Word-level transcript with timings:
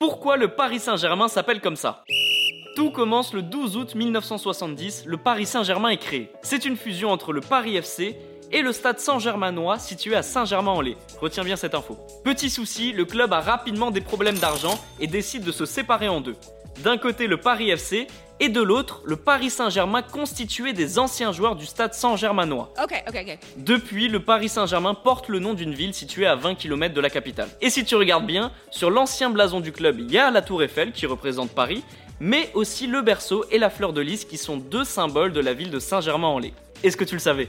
Pourquoi 0.00 0.36
le 0.36 0.48
Paris 0.48 0.80
Saint-Germain 0.80 1.28
s'appelle 1.28 1.60
comme 1.60 1.76
ça? 1.76 2.04
Tout 2.74 2.90
commence 2.90 3.32
le 3.32 3.42
12 3.42 3.76
août 3.76 3.94
1970, 3.94 5.04
le 5.06 5.16
Paris 5.16 5.46
Saint-Germain 5.46 5.90
est 5.90 5.98
créé. 5.98 6.32
C'est 6.42 6.64
une 6.64 6.76
fusion 6.76 7.10
entre 7.10 7.32
le 7.32 7.40
Paris 7.40 7.76
FC 7.76 8.18
et 8.50 8.62
le 8.62 8.72
stade 8.72 8.98
Saint-Germainois 8.98 9.78
situé 9.78 10.16
à 10.16 10.24
Saint-Germain-en-Laye. 10.24 10.96
Retiens 11.20 11.44
bien 11.44 11.54
cette 11.54 11.76
info. 11.76 11.96
Petit 12.24 12.50
souci, 12.50 12.92
le 12.92 13.04
club 13.04 13.32
a 13.32 13.40
rapidement 13.40 13.92
des 13.92 14.00
problèmes 14.00 14.38
d'argent 14.38 14.78
et 14.98 15.06
décide 15.06 15.44
de 15.44 15.52
se 15.52 15.64
séparer 15.64 16.08
en 16.08 16.20
deux. 16.20 16.36
D'un 16.82 16.98
côté 16.98 17.26
le 17.26 17.36
Paris 17.36 17.70
FC 17.70 18.06
et 18.40 18.48
de 18.48 18.60
l'autre 18.60 19.00
le 19.04 19.16
Paris 19.16 19.50
Saint-Germain 19.50 20.02
constitué 20.02 20.72
des 20.72 20.98
anciens 20.98 21.32
joueurs 21.32 21.56
du 21.56 21.66
stade 21.66 21.94
Saint-Germainois. 21.94 22.72
Ok, 22.82 23.02
ok, 23.08 23.24
ok. 23.26 23.38
Depuis, 23.56 24.08
le 24.08 24.20
Paris 24.20 24.48
Saint-Germain 24.48 24.94
porte 24.94 25.28
le 25.28 25.38
nom 25.38 25.54
d'une 25.54 25.72
ville 25.74 25.94
située 25.94 26.26
à 26.26 26.34
20 26.34 26.56
km 26.56 26.92
de 26.94 27.00
la 27.00 27.10
capitale. 27.10 27.48
Et 27.60 27.70
si 27.70 27.84
tu 27.84 27.94
regardes 27.94 28.26
bien, 28.26 28.50
sur 28.70 28.90
l'ancien 28.90 29.30
blason 29.30 29.60
du 29.60 29.72
club, 29.72 30.00
il 30.00 30.10
y 30.10 30.18
a 30.18 30.30
la 30.30 30.42
tour 30.42 30.62
Eiffel 30.62 30.92
qui 30.92 31.06
représente 31.06 31.50
Paris, 31.50 31.84
mais 32.20 32.50
aussi 32.54 32.86
le 32.86 33.02
berceau 33.02 33.44
et 33.50 33.58
la 33.58 33.70
fleur 33.70 33.92
de 33.92 34.00
lys 34.00 34.24
qui 34.24 34.36
sont 34.36 34.56
deux 34.56 34.84
symboles 34.84 35.32
de 35.32 35.40
la 35.40 35.54
ville 35.54 35.70
de 35.70 35.78
Saint-Germain-en-Laye. 35.78 36.54
Est-ce 36.82 36.96
que 36.96 37.04
tu 37.04 37.14
le 37.14 37.20
savais? 37.20 37.48